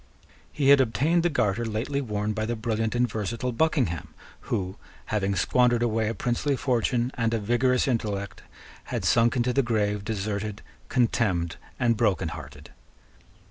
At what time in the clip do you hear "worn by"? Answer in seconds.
2.01-2.47